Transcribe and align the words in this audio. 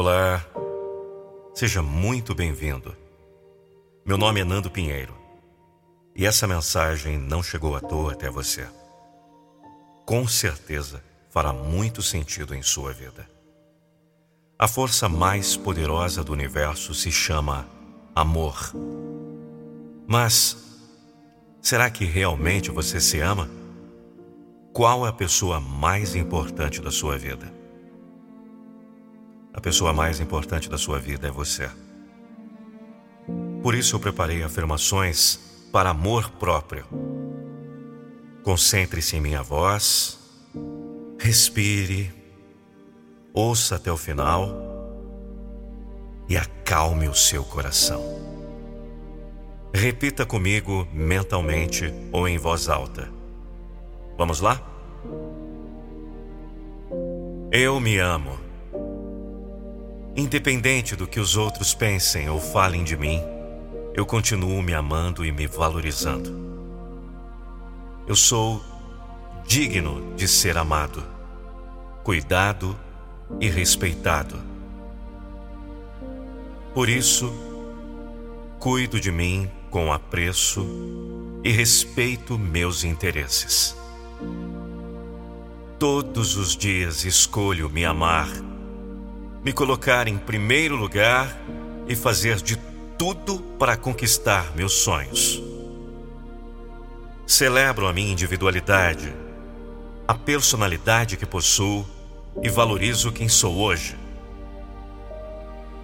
Olá, 0.00 0.46
seja 1.52 1.82
muito 1.82 2.32
bem-vindo. 2.32 2.96
Meu 4.06 4.16
nome 4.16 4.38
é 4.38 4.44
Nando 4.44 4.70
Pinheiro 4.70 5.12
e 6.14 6.24
essa 6.24 6.46
mensagem 6.46 7.18
não 7.18 7.42
chegou 7.42 7.74
à 7.74 7.80
toa 7.80 8.12
até 8.12 8.30
você. 8.30 8.64
Com 10.06 10.28
certeza 10.28 11.02
fará 11.30 11.52
muito 11.52 12.00
sentido 12.00 12.54
em 12.54 12.62
sua 12.62 12.92
vida. 12.92 13.28
A 14.56 14.68
força 14.68 15.08
mais 15.08 15.56
poderosa 15.56 16.22
do 16.22 16.32
universo 16.32 16.94
se 16.94 17.10
chama 17.10 17.66
amor. 18.14 18.72
Mas 20.06 20.78
será 21.60 21.90
que 21.90 22.04
realmente 22.04 22.70
você 22.70 23.00
se 23.00 23.18
ama? 23.18 23.50
Qual 24.72 25.04
é 25.04 25.08
a 25.08 25.12
pessoa 25.12 25.58
mais 25.58 26.14
importante 26.14 26.80
da 26.80 26.92
sua 26.92 27.18
vida? 27.18 27.57
A 29.58 29.60
pessoa 29.60 29.92
mais 29.92 30.20
importante 30.20 30.70
da 30.70 30.78
sua 30.78 31.00
vida 31.00 31.26
é 31.26 31.32
você. 31.32 31.68
Por 33.60 33.74
isso 33.74 33.96
eu 33.96 33.98
preparei 33.98 34.44
afirmações 34.44 35.36
para 35.72 35.90
amor 35.90 36.30
próprio. 36.30 36.86
Concentre-se 38.44 39.16
em 39.16 39.20
minha 39.20 39.42
voz, 39.42 40.16
respire, 41.18 42.14
ouça 43.34 43.74
até 43.74 43.90
o 43.90 43.96
final 43.96 44.48
e 46.28 46.36
acalme 46.36 47.08
o 47.08 47.14
seu 47.14 47.42
coração. 47.42 48.00
Repita 49.74 50.24
comigo 50.24 50.86
mentalmente 50.92 51.92
ou 52.12 52.28
em 52.28 52.38
voz 52.38 52.68
alta. 52.68 53.10
Vamos 54.16 54.38
lá? 54.38 54.62
Eu 57.50 57.80
me 57.80 57.98
amo. 57.98 58.37
Independente 60.16 60.96
do 60.96 61.06
que 61.06 61.20
os 61.20 61.36
outros 61.36 61.74
pensem 61.74 62.28
ou 62.28 62.40
falem 62.40 62.82
de 62.82 62.96
mim, 62.96 63.22
eu 63.94 64.06
continuo 64.06 64.62
me 64.62 64.74
amando 64.74 65.24
e 65.24 65.32
me 65.32 65.46
valorizando. 65.46 66.32
Eu 68.06 68.16
sou 68.16 68.62
digno 69.46 70.14
de 70.14 70.28
ser 70.28 70.56
amado, 70.56 71.04
cuidado 72.02 72.78
e 73.40 73.48
respeitado. 73.48 74.38
Por 76.72 76.88
isso, 76.88 77.32
cuido 78.58 79.00
de 79.00 79.10
mim 79.10 79.50
com 79.70 79.92
apreço 79.92 80.66
e 81.44 81.50
respeito 81.50 82.38
meus 82.38 82.84
interesses. 82.84 83.76
Todos 85.78 86.36
os 86.36 86.56
dias 86.56 87.04
escolho 87.04 87.68
me 87.68 87.84
amar 87.84 88.28
me 89.48 89.52
colocar 89.54 90.06
em 90.06 90.18
primeiro 90.18 90.76
lugar 90.76 91.34
e 91.88 91.96
fazer 91.96 92.36
de 92.36 92.54
tudo 92.98 93.38
para 93.58 93.78
conquistar 93.78 94.54
meus 94.54 94.74
sonhos. 94.74 95.42
Celebro 97.26 97.86
a 97.86 97.92
minha 97.94 98.12
individualidade, 98.12 99.10
a 100.06 100.12
personalidade 100.12 101.16
que 101.16 101.24
possuo 101.24 101.86
e 102.42 102.50
valorizo 102.50 103.10
quem 103.10 103.26
sou 103.26 103.56
hoje. 103.56 103.96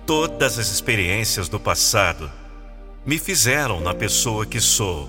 Todas 0.05 0.59
as 0.59 0.71
experiências 0.71 1.49
do 1.49 1.59
passado 1.59 2.31
me 3.07 3.19
fizeram 3.19 3.81
na 3.81 3.95
pessoa 3.95 4.45
que 4.45 4.61
sou 4.61 5.09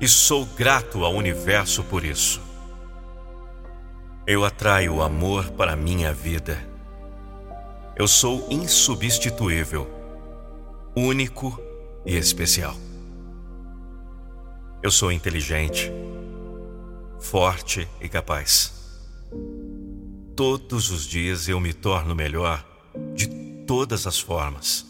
e 0.00 0.06
sou 0.06 0.46
grato 0.46 1.04
ao 1.04 1.12
universo 1.12 1.82
por 1.82 2.04
isso. 2.04 2.40
Eu 4.24 4.44
atraio 4.44 4.94
o 4.94 5.02
amor 5.02 5.50
para 5.50 5.72
a 5.72 5.76
minha 5.76 6.12
vida 6.12 6.73
eu 7.96 8.08
sou 8.08 8.48
insubstituível, 8.50 9.88
único 10.96 11.60
e 12.04 12.16
especial. 12.16 12.76
Eu 14.82 14.90
sou 14.90 15.12
inteligente, 15.12 15.92
forte 17.20 17.88
e 18.00 18.08
capaz. 18.08 18.72
Todos 20.34 20.90
os 20.90 21.06
dias 21.06 21.48
eu 21.48 21.60
me 21.60 21.72
torno 21.72 22.16
melhor 22.16 22.66
de 23.14 23.28
todas 23.64 24.08
as 24.08 24.18
formas. 24.18 24.84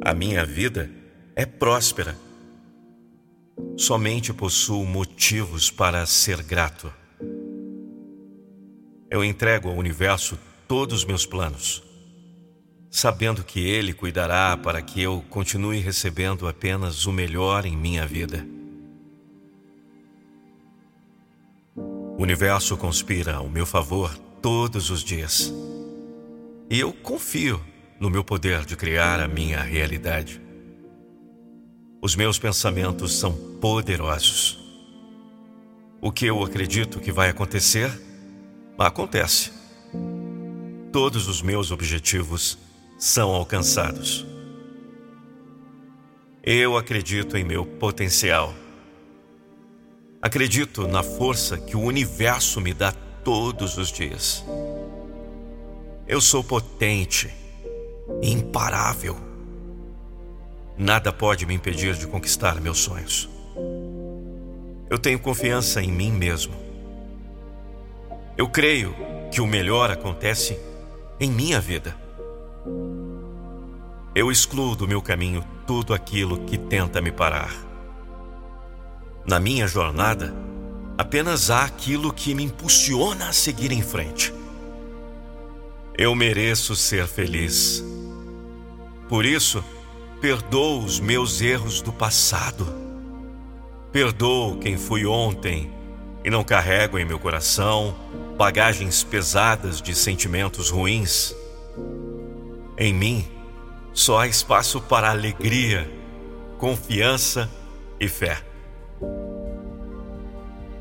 A 0.00 0.14
minha 0.14 0.46
vida 0.46 0.90
é 1.36 1.44
próspera. 1.44 2.16
Somente 3.76 4.32
possuo 4.32 4.84
motivos 4.86 5.70
para 5.70 6.06
ser 6.06 6.42
grato. 6.42 6.90
Eu 9.10 9.22
entrego 9.22 9.68
ao 9.68 9.76
universo 9.76 10.38
todos 10.68 10.98
os 10.98 11.04
meus 11.06 11.24
planos, 11.24 11.82
sabendo 12.90 13.42
que 13.42 13.58
Ele 13.58 13.94
cuidará 13.94 14.54
para 14.54 14.82
que 14.82 15.00
eu 15.00 15.24
continue 15.30 15.80
recebendo 15.80 16.46
apenas 16.46 17.06
o 17.06 17.12
melhor 17.12 17.64
em 17.64 17.74
minha 17.74 18.06
vida. 18.06 18.46
O 21.74 22.22
universo 22.22 22.76
conspira 22.76 23.36
ao 23.36 23.48
meu 23.48 23.64
favor 23.64 24.14
todos 24.42 24.90
os 24.90 25.02
dias. 25.02 25.52
E 26.68 26.78
eu 26.78 26.92
confio 26.92 27.64
no 27.98 28.10
meu 28.10 28.22
poder 28.22 28.66
de 28.66 28.76
criar 28.76 29.20
a 29.20 29.28
minha 29.28 29.62
realidade. 29.62 30.40
Os 32.02 32.14
meus 32.14 32.38
pensamentos 32.38 33.18
são 33.18 33.32
poderosos. 33.58 34.58
O 36.00 36.12
que 36.12 36.26
eu 36.26 36.42
acredito 36.44 37.00
que 37.00 37.10
vai 37.10 37.30
acontecer, 37.30 37.90
acontece 38.78 39.57
todos 40.92 41.28
os 41.28 41.42
meus 41.42 41.70
objetivos 41.70 42.58
são 42.98 43.30
alcançados. 43.30 44.26
Eu 46.42 46.76
acredito 46.76 47.36
em 47.36 47.44
meu 47.44 47.66
potencial. 47.66 48.54
Acredito 50.20 50.88
na 50.88 51.02
força 51.02 51.58
que 51.58 51.76
o 51.76 51.80
universo 51.80 52.60
me 52.60 52.72
dá 52.72 52.92
todos 53.22 53.76
os 53.76 53.92
dias. 53.92 54.44
Eu 56.06 56.20
sou 56.20 56.42
potente, 56.42 57.32
imparável. 58.22 59.16
Nada 60.76 61.12
pode 61.12 61.44
me 61.44 61.54
impedir 61.54 61.94
de 61.94 62.06
conquistar 62.06 62.60
meus 62.60 62.78
sonhos. 62.78 63.28
Eu 64.88 64.98
tenho 64.98 65.18
confiança 65.18 65.82
em 65.82 65.92
mim 65.92 66.10
mesmo. 66.10 66.54
Eu 68.36 68.48
creio 68.48 68.94
que 69.30 69.40
o 69.40 69.46
melhor 69.46 69.90
acontece 69.90 70.58
em 71.20 71.30
minha 71.30 71.60
vida. 71.60 71.96
Eu 74.14 74.30
excluo 74.30 74.76
do 74.76 74.86
meu 74.86 75.02
caminho 75.02 75.44
tudo 75.66 75.92
aquilo 75.92 76.44
que 76.44 76.56
tenta 76.56 77.00
me 77.00 77.10
parar. 77.10 77.54
Na 79.26 79.38
minha 79.38 79.66
jornada, 79.66 80.34
apenas 80.96 81.50
há 81.50 81.64
aquilo 81.64 82.12
que 82.12 82.34
me 82.34 82.44
impulsiona 82.44 83.28
a 83.28 83.32
seguir 83.32 83.72
em 83.72 83.82
frente. 83.82 84.32
Eu 85.96 86.14
mereço 86.14 86.76
ser 86.76 87.06
feliz. 87.06 87.84
Por 89.08 89.24
isso, 89.24 89.64
perdoo 90.20 90.84
os 90.84 91.00
meus 91.00 91.40
erros 91.40 91.82
do 91.82 91.92
passado. 91.92 92.66
Perdoo 93.90 94.58
quem 94.58 94.76
fui 94.76 95.04
ontem 95.04 95.72
e 96.28 96.30
não 96.30 96.44
carrego 96.44 96.98
em 96.98 97.06
meu 97.06 97.18
coração 97.18 97.96
bagagens 98.36 99.02
pesadas 99.02 99.80
de 99.80 99.94
sentimentos 99.94 100.68
ruins. 100.68 101.34
Em 102.76 102.92
mim 102.92 103.26
só 103.94 104.18
há 104.18 104.26
espaço 104.26 104.78
para 104.78 105.08
alegria, 105.08 105.90
confiança 106.58 107.50
e 107.98 108.06
fé. 108.08 108.44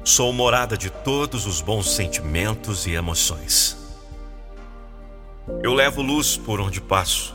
Sou 0.03 0.33
morada 0.33 0.77
de 0.77 0.89
todos 0.89 1.47
os 1.47 1.61
bons 1.61 1.95
sentimentos 1.95 2.85
e 2.85 2.91
emoções. 2.91 3.77
Eu 5.63 5.73
levo 5.73 6.01
luz 6.01 6.35
por 6.35 6.59
onde 6.59 6.81
passo, 6.81 7.33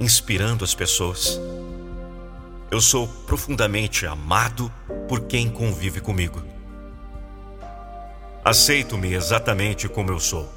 inspirando 0.00 0.64
as 0.64 0.74
pessoas. 0.74 1.38
Eu 2.70 2.80
sou 2.80 3.06
profundamente 3.26 4.06
amado 4.06 4.72
por 5.06 5.20
quem 5.26 5.50
convive 5.50 6.00
comigo. 6.00 6.49
Aceito-me 8.44 9.12
exatamente 9.12 9.86
como 9.86 10.10
eu 10.10 10.18
sou. 10.18 10.50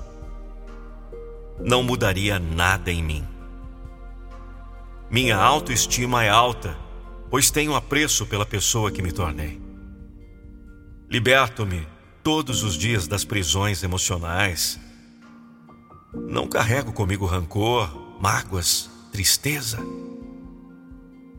Não 1.59 1.83
mudaria 1.83 2.39
nada 2.39 2.89
em 2.89 3.03
mim. 3.03 3.27
Minha 5.11 5.35
autoestima 5.37 6.23
é 6.23 6.29
alta, 6.29 6.77
pois 7.29 7.51
tenho 7.51 7.75
apreço 7.75 8.25
pela 8.25 8.45
pessoa 8.45 8.89
que 8.89 9.01
me 9.01 9.11
tornei. 9.11 9.61
Liberto-me 11.09 11.85
todos 12.23 12.63
os 12.63 12.75
dias 12.75 13.05
das 13.05 13.25
prisões 13.25 13.83
emocionais. 13.83 14.79
Não 16.13 16.47
carrego 16.47 16.93
comigo 16.93 17.25
rancor, 17.25 18.17
mágoas, 18.21 18.89
tristeza. 19.11 19.79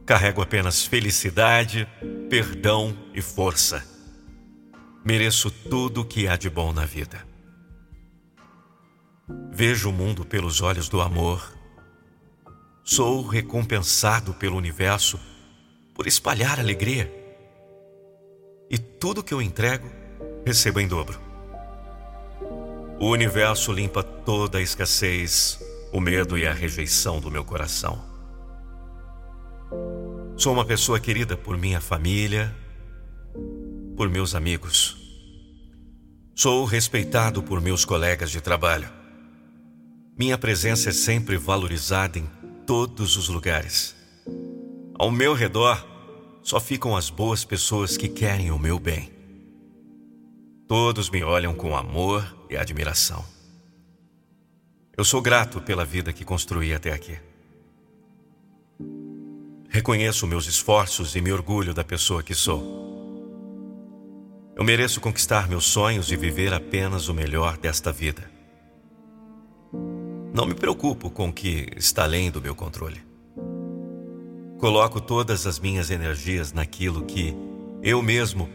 Carrego 0.05 0.43
apenas 0.43 0.85
felicidade, 0.85 1.89
perdão 2.29 2.95
e 3.15 3.23
força. 3.23 3.94
Mereço 5.05 5.51
tudo 5.51 6.01
o 6.01 6.05
que 6.05 6.27
há 6.27 6.35
de 6.35 6.49
bom 6.49 6.73
na 6.73 6.87
vida. 6.87 7.27
Vejo 9.53 9.91
o 9.91 9.93
mundo 9.93 10.25
pelos 10.25 10.63
olhos 10.63 10.89
do 10.89 11.03
amor. 11.03 11.53
Sou 12.83 13.27
recompensado 13.27 14.33
pelo 14.33 14.57
universo 14.57 15.21
por 15.95 16.07
espalhar 16.07 16.59
alegria. 16.59 17.13
E 18.71 18.79
tudo 18.79 19.23
que 19.23 19.35
eu 19.35 19.43
entrego, 19.43 19.91
recebo 20.45 20.81
em 20.81 20.89
dobro. 20.89 21.21
O 22.99 23.11
universo 23.11 23.73
limpa 23.73 24.03
toda 24.03 24.57
a 24.57 24.63
escassez, 24.63 25.61
o 25.93 26.01
medo 26.01 26.39
e 26.39 26.47
a 26.47 26.53
rejeição 26.53 27.21
do 27.21 27.31
meu 27.31 27.45
coração. 27.45 28.03
Sou 30.35 30.55
uma 30.55 30.65
pessoa 30.65 30.99
querida 30.99 31.37
por 31.37 31.59
minha 31.59 31.81
família, 31.81 32.55
por 33.97 34.09
meus 34.09 34.35
amigos. 34.35 34.97
Sou 36.35 36.65
respeitado 36.65 37.43
por 37.43 37.61
meus 37.61 37.85
colegas 37.85 38.31
de 38.31 38.41
trabalho. 38.41 38.89
Minha 40.19 40.37
presença 40.37 40.91
é 40.91 40.93
sempre 40.93 41.37
valorizada 41.37 42.19
em 42.19 42.29
todos 42.67 43.17
os 43.17 43.29
lugares. 43.29 43.95
Ao 44.99 45.11
meu 45.11 45.33
redor 45.33 45.87
só 46.43 46.59
ficam 46.59 46.97
as 46.97 47.09
boas 47.09 47.45
pessoas 47.45 47.97
que 47.97 48.09
querem 48.09 48.51
o 48.51 48.59
meu 48.59 48.79
bem. 48.79 49.13
Todos 50.67 51.09
me 51.09 51.23
olham 51.23 51.55
com 51.55 51.77
amor 51.77 52.47
e 52.51 52.57
admiração. 52.57 53.25
Eu 54.97 55.05
sou 55.05 55.21
grato 55.21 55.61
pela 55.61 55.85
vida 55.85 56.13
que 56.13 56.25
construí 56.25 56.73
até 56.73 56.93
aqui. 56.93 57.19
Reconheço 59.69 60.27
meus 60.27 60.47
esforços 60.47 61.17
e 61.17 61.21
me 61.21 61.33
orgulho 61.33 61.75
da 61.75 61.83
pessoa 61.83 62.23
que 62.23 62.35
sou. 62.35 62.94
Eu 64.57 64.63
mereço 64.63 65.01
conquistar 65.01 65.49
meus 65.49 65.65
sonhos 65.65 66.13
e 66.13 66.17
viver 66.17 66.55
apenas 66.55 67.09
o 67.09 67.15
melhor 67.15 67.57
desta 67.57 67.91
vida. 67.91 68.31
Não 70.33 70.47
me 70.47 70.55
preocupo 70.55 71.11
com 71.11 71.29
o 71.29 71.33
que 71.33 71.69
está 71.77 72.05
além 72.05 72.31
do 72.31 72.41
meu 72.41 72.55
controle. 72.55 73.01
Coloco 74.59 75.01
todas 75.01 75.47
as 75.47 75.59
minhas 75.59 75.91
energias 75.91 76.53
naquilo 76.53 77.05
que 77.05 77.35
eu 77.83 78.01
mesmo 78.01 78.49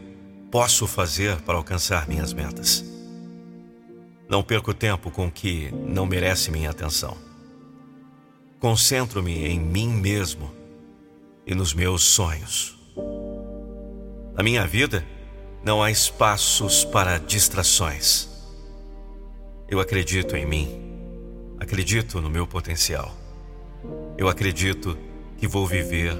posso 0.50 0.88
fazer 0.88 1.42
para 1.42 1.57
alcançar 1.57 2.07
minhas 2.07 2.34
metas. 2.34 2.84
Não 4.30 4.42
perco 4.42 4.74
tempo 4.74 5.12
com 5.12 5.28
o 5.28 5.31
que 5.31 5.69
não 5.72 6.06
merece 6.06 6.50
minha 6.50 6.69
atenção. 6.69 7.18
Concentro-me 8.60 9.48
em 9.48 9.60
mim 9.60 9.90
mesmo 9.90 10.51
e 11.46 11.54
nos 11.54 11.74
meus 11.74 12.04
sonhos. 12.04 12.80
Na 14.34 14.44
minha 14.44 14.66
vida, 14.66 15.06
não 15.64 15.84
há 15.84 15.92
espaços 15.92 16.86
para 16.86 17.18
distrações. 17.18 18.30
Eu 19.68 19.80
acredito 19.80 20.36
em 20.36 20.46
mim, 20.46 20.82
acredito 21.60 22.22
no 22.22 22.30
meu 22.30 22.48
potencial. 22.48 23.14
Eu 24.18 24.28
acredito 24.28 24.98
que 25.38 25.48
vou 25.48 25.66
viver 25.66 26.16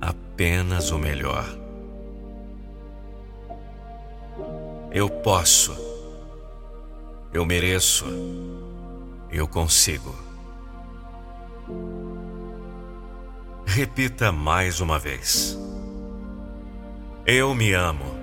apenas 0.00 0.90
o 0.90 0.98
melhor. 0.98 1.44
Eu 4.92 5.10
posso, 5.10 5.76
eu 7.32 7.44
mereço, 7.44 8.04
eu 9.30 9.48
consigo. 9.48 10.14
Repita 13.66 14.30
mais 14.30 14.80
uma 14.80 14.98
vez. 15.00 15.58
Eu 17.26 17.54
me 17.54 17.72
amo. 17.72 18.13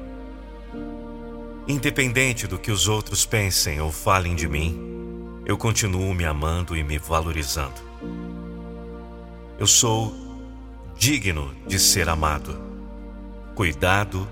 Independente 1.67 2.47
do 2.47 2.57
que 2.57 2.71
os 2.71 2.87
outros 2.87 3.25
pensem 3.25 3.79
ou 3.79 3.91
falem 3.91 4.35
de 4.35 4.47
mim, 4.47 5.41
eu 5.45 5.57
continuo 5.57 6.13
me 6.13 6.25
amando 6.25 6.75
e 6.75 6.83
me 6.83 6.97
valorizando. 6.97 7.81
Eu 9.59 9.67
sou 9.67 10.13
digno 10.95 11.53
de 11.67 11.79
ser 11.79 12.09
amado, 12.09 12.59
cuidado 13.55 14.27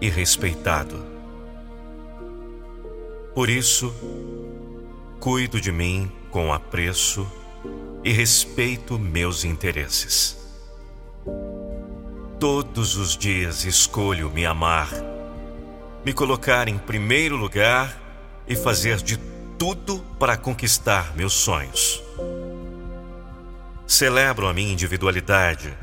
e 0.00 0.08
respeitado. 0.08 1.04
Por 3.34 3.48
isso, 3.48 3.92
cuido 5.18 5.60
de 5.60 5.72
mim 5.72 6.10
com 6.30 6.52
apreço 6.52 7.26
e 8.04 8.12
respeito 8.12 8.98
meus 8.98 9.44
interesses. 9.44 10.36
Todos 12.38 12.96
os 12.96 13.16
dias 13.16 13.64
escolho 13.64 14.30
me 14.30 14.46
amar, 14.46 14.88
me 16.04 16.12
colocar 16.12 16.68
em 16.68 16.78
primeiro 16.78 17.36
lugar 17.36 18.00
e 18.46 18.56
fazer 18.56 18.96
de 18.98 19.18
tudo 19.58 19.98
para 20.18 20.36
conquistar 20.36 21.14
meus 21.14 21.34
sonhos. 21.34 22.02
Celebro 23.86 24.46
a 24.46 24.54
minha 24.54 24.72
individualidade, 24.72 25.76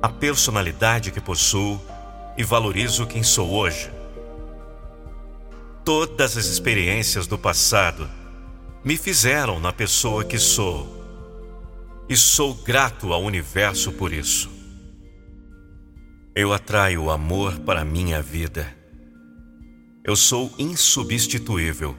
a 0.00 0.08
personalidade 0.08 1.10
que 1.10 1.20
possuo 1.20 1.80
e 2.36 2.44
valorizo 2.44 3.06
quem 3.06 3.22
sou 3.22 3.50
hoje. 3.50 3.90
Todas 5.84 6.36
as 6.36 6.46
experiências 6.46 7.26
do 7.26 7.38
passado 7.38 8.08
me 8.84 8.96
fizeram 8.96 9.58
na 9.58 9.72
pessoa 9.72 10.24
que 10.24 10.38
sou 10.38 11.02
e 12.08 12.16
sou 12.16 12.54
grato 12.54 13.12
ao 13.12 13.22
universo 13.22 13.92
por 13.92 14.12
isso. 14.12 14.50
Eu 16.34 16.52
atraio 16.52 17.04
o 17.04 17.10
amor 17.10 17.58
para 17.60 17.80
a 17.80 17.84
minha 17.84 18.20
vida. 18.20 18.83
Eu 20.06 20.16
sou 20.16 20.52
insubstituível, 20.58 21.96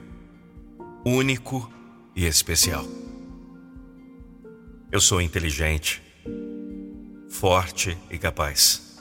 único 1.03 1.73
e 2.15 2.27
especial. 2.27 2.85
Eu 4.91 5.01
sou 5.01 5.19
inteligente, 5.19 6.03
forte 7.27 7.97
e 8.11 8.19
capaz. 8.19 8.99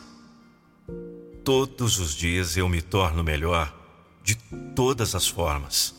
Todos 1.45 1.99
os 1.99 2.15
dias 2.15 2.57
eu 2.57 2.67
me 2.67 2.81
torno 2.81 3.23
melhor 3.23 3.71
de 4.23 4.37
todas 4.75 5.15
as 5.15 5.29
formas. 5.29 5.95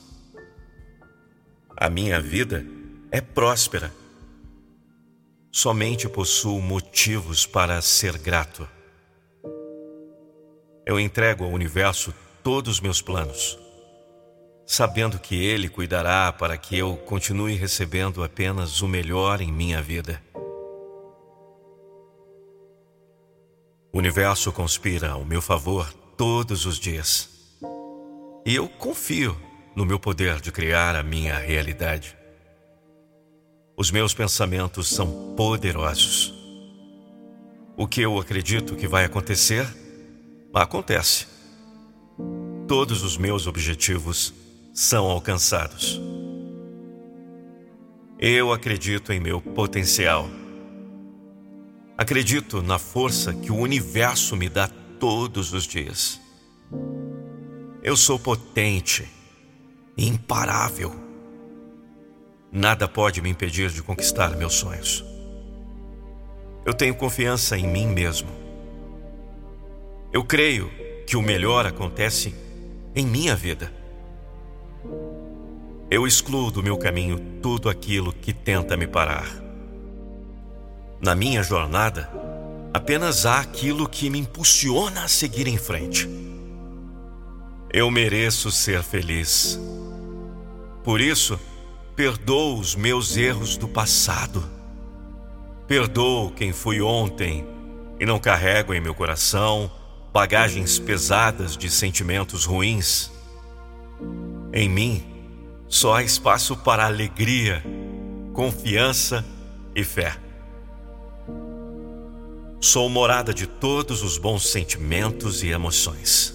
A 1.77 1.91
minha 1.91 2.19
vida 2.19 2.65
é 3.11 3.21
próspera. 3.21 3.93
Somente 5.51 6.09
possuo 6.09 6.59
motivos 6.59 7.45
para 7.45 7.79
ser 7.83 8.17
grato. 8.17 8.67
Eu 10.83 10.99
entrego 10.99 11.43
ao 11.43 11.51
universo 11.51 12.11
todos 12.45 12.75
os 12.75 12.79
meus 12.79 13.01
planos, 13.01 13.57
sabendo 14.67 15.17
que 15.17 15.33
ele 15.33 15.67
cuidará 15.67 16.31
para 16.31 16.55
que 16.55 16.77
eu 16.77 16.95
continue 16.95 17.55
recebendo 17.55 18.23
apenas 18.23 18.83
o 18.83 18.87
melhor 18.87 19.41
em 19.41 19.51
minha 19.51 19.81
vida. 19.81 20.21
O 23.91 23.97
universo 23.97 24.51
conspira 24.51 25.09
ao 25.09 25.25
meu 25.25 25.41
favor 25.41 25.91
todos 26.15 26.67
os 26.67 26.77
dias. 26.77 27.31
E 28.45 28.53
eu 28.53 28.69
confio 28.69 29.35
no 29.75 29.83
meu 29.83 29.99
poder 29.99 30.39
de 30.39 30.51
criar 30.51 30.95
a 30.95 31.01
minha 31.01 31.39
realidade. 31.39 32.15
Os 33.75 33.89
meus 33.89 34.13
pensamentos 34.13 34.87
são 34.89 35.33
poderosos. 35.35 36.31
O 37.75 37.87
que 37.87 38.01
eu 38.01 38.19
acredito 38.19 38.75
que 38.75 38.87
vai 38.87 39.03
acontecer 39.03 39.65
acontece. 40.53 41.33
Todos 42.67 43.03
os 43.03 43.15
meus 43.15 43.45
objetivos 43.45 44.33
são 44.73 45.05
alcançados. 45.05 46.01
Eu 48.17 48.51
acredito 48.51 49.13
em 49.13 49.19
meu 49.19 49.39
potencial. 49.39 50.27
Acredito 51.95 52.63
na 52.63 52.79
força 52.79 53.35
que 53.35 53.51
o 53.51 53.55
universo 53.57 54.35
me 54.35 54.49
dá 54.49 54.67
todos 54.99 55.53
os 55.53 55.65
dias. 55.65 56.19
Eu 57.83 57.95
sou 57.95 58.17
potente, 58.17 59.07
imparável. 59.95 60.91
Nada 62.51 62.87
pode 62.87 63.21
me 63.21 63.29
impedir 63.29 63.69
de 63.69 63.83
conquistar 63.83 64.35
meus 64.35 64.55
sonhos. 64.55 65.05
Eu 66.65 66.73
tenho 66.73 66.95
confiança 66.95 67.55
em 67.55 67.67
mim 67.67 67.85
mesmo. 67.85 68.29
Eu 70.11 70.23
creio 70.23 70.71
que 71.05 71.15
o 71.15 71.21
melhor 71.21 71.67
acontece 71.67 72.33
em 72.95 73.05
minha 73.05 73.35
vida. 73.35 73.71
Eu 75.91 76.07
excluo 76.07 76.49
do 76.49 76.63
meu 76.63 76.77
caminho 76.77 77.19
tudo 77.41 77.69
aquilo 77.69 78.13
que 78.13 78.33
tenta 78.33 78.77
me 78.77 78.87
parar. 78.87 79.27
Na 81.01 81.13
minha 81.13 81.43
jornada, 81.43 82.09
apenas 82.73 83.25
há 83.25 83.39
aquilo 83.39 83.87
que 83.87 84.09
me 84.09 84.19
impulsiona 84.19 85.03
a 85.03 85.07
seguir 85.07 85.47
em 85.47 85.57
frente. 85.57 86.09
Eu 87.71 87.91
mereço 87.91 88.49
ser 88.49 88.81
feliz. 88.81 89.59
Por 90.83 91.01
isso, 91.01 91.37
perdoo 91.95 92.57
os 92.57 92.75
meus 92.75 93.17
erros 93.17 93.57
do 93.57 93.67
passado. 93.67 94.49
Perdoo 95.67 96.31
quem 96.31 96.53
fui 96.53 96.81
ontem 96.81 97.45
e 97.99 98.05
não 98.05 98.19
carrego 98.19 98.73
em 98.73 98.79
meu 98.79 98.95
coração 98.95 99.69
bagagens 100.15 100.79
pesadas 100.79 101.57
de 101.57 101.69
sentimentos 101.69 102.45
ruins. 102.45 103.11
Em 104.53 104.69
mim, 104.69 105.03
só 105.67 105.95
há 105.95 106.03
espaço 106.03 106.55
para 106.55 106.85
alegria, 106.85 107.61
confiança 108.31 109.25
e 109.75 109.83
fé. 109.83 110.15
Sou 112.61 112.87
morada 112.87 113.33
de 113.33 113.45
todos 113.45 114.03
os 114.03 114.17
bons 114.17 114.47
sentimentos 114.47 115.43
e 115.43 115.49
emoções. 115.49 116.33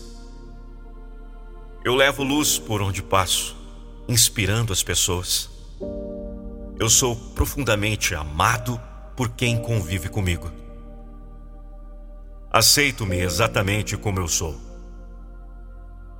Eu 1.82 1.94
levo 1.94 2.22
luz 2.22 2.58
por 2.58 2.82
onde 2.82 3.02
passo, 3.02 3.56
inspirando 4.06 4.74
as 4.74 4.82
pessoas. 4.82 5.48
Eu 6.78 6.90
sou 6.90 7.16
profundamente 7.16 8.14
amado 8.14 8.78
por 9.16 9.30
quem 9.30 9.56
convive 9.56 10.10
comigo. 10.10 10.59
Aceito-me 12.52 13.16
exatamente 13.16 13.96
como 13.96 14.18
eu 14.18 14.26
sou. 14.26 14.60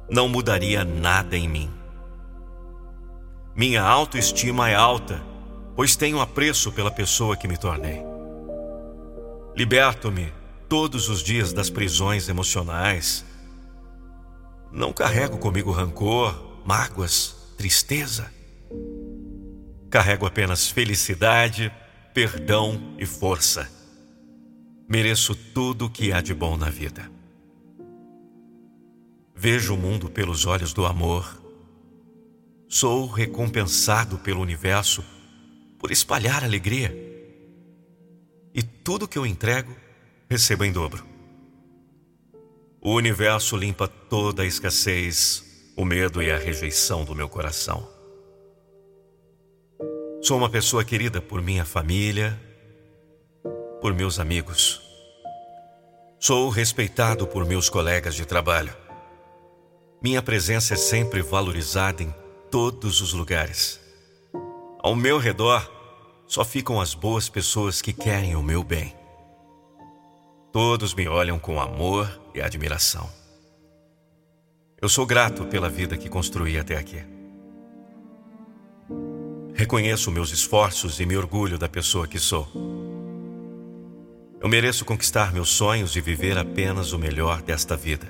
Não 0.09 0.29
mudaria 0.29 0.85
nada 0.85 1.37
em 1.37 1.49
mim. 1.49 1.69
Minha 3.53 3.83
autoestima 3.83 4.71
é 4.71 4.77
alta, 4.77 5.21
pois 5.75 5.97
tenho 5.97 6.21
apreço 6.21 6.71
pela 6.71 6.91
pessoa 6.91 7.37
que 7.37 7.49
me 7.49 7.57
tornei. 7.57 8.01
Liberto-me 9.57 10.33
todos 10.69 11.09
os 11.09 11.21
dias 11.21 11.53
das 11.53 11.69
prisões 11.69 12.29
emocionais. 12.29 13.25
Não 14.71 14.93
carrego 14.93 15.37
comigo 15.37 15.73
rancor, 15.73 16.63
mágoas, 16.65 17.55
tristeza. 17.59 18.33
Carrego 19.91 20.27
apenas 20.27 20.69
felicidade, 20.69 21.73
perdão 22.15 22.95
e 22.97 23.05
força. 23.05 23.80
Mereço 24.91 25.35
tudo 25.35 25.87
o 25.87 25.91
que 25.91 26.13
há 26.13 26.21
de 26.21 26.35
bom 26.35 26.57
na 26.57 26.69
vida. 26.69 27.11
Vejo 29.35 29.75
o 29.75 29.79
mundo 29.79 30.11
pelos 30.11 30.45
olhos 30.45 30.75
do 30.75 30.85
amor 30.85 31.41
Sou 32.73 33.09
recompensado 33.09 34.17
pelo 34.21 34.41
universo 34.41 35.05
por 35.77 35.91
espalhar 35.91 36.45
alegria. 36.45 36.97
E 38.55 38.63
tudo 38.63 39.09
que 39.09 39.19
eu 39.19 39.27
entrego, 39.27 39.75
recebo 40.31 40.65
em 40.65 40.71
dobro. 40.71 41.05
O 42.81 42.95
universo 42.95 43.57
limpa 43.57 43.89
toda 43.89 44.45
a 44.45 44.47
escassez, 44.47 45.73
o 45.77 45.85
medo 45.85 46.23
e 46.23 46.31
a 46.31 46.39
rejeição 46.39 47.05
do 47.05 47.13
meu 47.13 47.29
coração. 47.29 47.91
Sou 50.23 50.39
uma 50.39 50.49
pessoa 50.49 50.85
querida 50.85 51.21
por 51.21 51.43
minha 51.43 51.65
família, 51.65 52.41
por 53.81 53.95
meus 53.95 54.19
amigos. 54.19 54.81
Sou 56.19 56.51
respeitado 56.51 57.27
por 57.27 57.47
meus 57.47 57.71
colegas 57.71 58.15
de 58.15 58.27
trabalho. 58.27 58.77
Minha 60.03 60.23
presença 60.23 60.75
é 60.75 60.77
sempre 60.77 61.23
valorizada 61.23 62.03
em 62.03 62.15
todos 62.51 63.01
os 63.01 63.13
lugares. 63.13 63.81
Ao 64.83 64.95
meu 64.95 65.19
redor 65.19 65.71
só 66.27 66.45
ficam 66.45 66.81
as 66.81 66.95
boas 66.95 67.29
pessoas 67.29 67.81
que 67.81 67.93
querem 67.93 68.37
o 68.37 68.43
meu 68.43 68.63
bem. 68.63 68.95
Todos 70.53 70.95
me 70.95 71.09
olham 71.09 71.39
com 71.39 71.61
amor 71.61 72.21
e 72.35 72.41
admiração. 72.41 73.09
Eu 74.81 74.89
sou 74.89 75.07
grato 75.07 75.45
pela 75.45 75.69
vida 75.69 75.97
que 75.97 76.09
construí 76.09 76.59
até 76.59 76.77
aqui. 76.77 77.03
Reconheço 79.55 80.11
meus 80.11 80.33
esforços 80.33 81.01
e 81.01 81.07
me 81.07 81.17
orgulho 81.17 81.59
da 81.59 81.69
pessoa 81.69 82.07
que 82.07 82.19
sou. 82.19 82.90
Eu 84.41 84.49
mereço 84.49 84.87
conquistar 84.87 85.35
meus 85.35 85.51
sonhos 85.51 85.95
e 85.95 86.01
viver 86.01 86.39
apenas 86.39 86.95
o 86.95 86.99
melhor 86.99 87.43
desta 87.43 87.77
vida. 87.77 88.09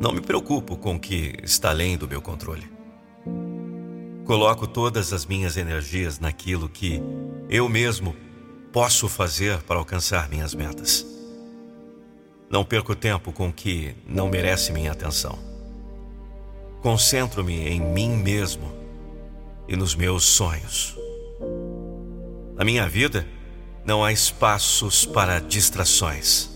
Não 0.00 0.12
me 0.12 0.20
preocupo 0.20 0.76
com 0.76 0.94
o 0.94 1.00
que 1.00 1.34
está 1.42 1.70
além 1.70 1.96
do 1.96 2.06
meu 2.06 2.22
controle. 2.22 2.70
Coloco 4.24 4.68
todas 4.68 5.12
as 5.12 5.26
minhas 5.26 5.56
energias 5.56 6.20
naquilo 6.20 6.68
que 6.68 7.02
eu 7.48 7.68
mesmo 7.68 8.14
posso 8.72 9.08
fazer 9.08 9.60
para 9.62 9.78
alcançar 9.78 10.28
minhas 10.28 10.54
metas. 10.54 11.04
Não 12.48 12.64
perco 12.64 12.94
tempo 12.94 13.32
com 13.32 13.48
o 13.48 13.52
que 13.52 13.96
não 14.06 14.28
merece 14.28 14.70
minha 14.72 14.92
atenção. 14.92 15.36
Concentro-me 16.80 17.68
em 17.68 17.80
mim 17.80 18.10
mesmo 18.10 18.72
e 19.66 19.74
nos 19.74 19.96
meus 19.96 20.24
sonhos. 20.24 20.96
Na 22.54 22.64
minha 22.64 22.88
vida, 22.88 23.26
não 23.84 24.04
há 24.04 24.12
espaços 24.12 25.04
para 25.04 25.40
distrações. 25.40 26.50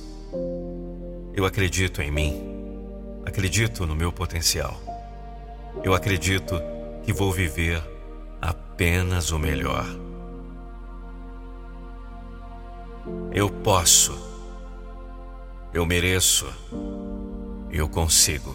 Eu 1.35 1.45
acredito 1.45 2.01
em 2.01 2.11
mim 2.11 2.57
Acredito 3.27 3.85
no 3.85 3.97
meu 3.97 4.13
potencial. 4.13 4.81
Eu 5.83 5.95
acredito 5.95 6.55
que 7.03 7.13
vou 7.13 7.33
viver 7.33 7.83
apenas 8.41 9.33
o 9.33 9.39
melhor. 9.39 9.85
Eu 13.33 13.51
posso. 13.51 14.17
Eu 15.75 15.85
mereço. 15.85 16.47
Eu 17.69 17.89
consigo. 17.89 18.55